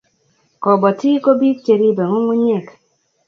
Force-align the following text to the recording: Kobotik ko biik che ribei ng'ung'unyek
Kobotik 0.63 1.19
ko 1.23 1.29
biik 1.39 1.57
che 1.65 1.73
ribei 1.79 2.07
ng'ung'unyek 2.09 2.67